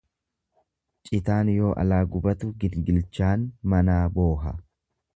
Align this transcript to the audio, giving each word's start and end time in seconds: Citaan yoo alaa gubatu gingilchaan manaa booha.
Citaan 1.09 1.51
yoo 1.57 1.69
alaa 1.83 2.01
gubatu 2.15 2.51
gingilchaan 2.65 3.47
manaa 3.75 4.03
booha. 4.19 4.61